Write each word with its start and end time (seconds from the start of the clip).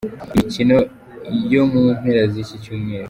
Imikino 0.33 0.77
yo 1.53 1.61
mu 1.71 1.81
mpera 1.99 2.23
z’iki 2.31 2.55
cyumweru. 2.63 2.99